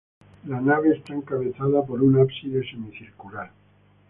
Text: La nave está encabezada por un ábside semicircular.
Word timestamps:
La 0.47 0.59
nave 0.59 0.95
está 0.97 1.13
encabezada 1.13 1.85
por 1.85 2.01
un 2.01 2.17
ábside 2.19 2.67
semicircular. 2.67 3.51